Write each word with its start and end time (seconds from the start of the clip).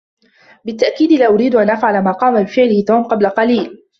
بالتأكيد 0.65 1.11
لا 1.11 1.27
أريد 1.27 1.55
أن 1.55 1.69
أفعل 1.69 2.03
ما 2.03 2.11
قام 2.11 2.43
بفعله 2.43 2.83
توم 2.87 3.03
قبل 3.03 3.27
قليل. 3.29 3.83